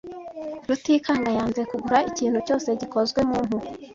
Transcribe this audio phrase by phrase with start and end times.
[0.67, 3.57] Rutikanga yanze kugura ikintu cyose gikozwe mu mpu.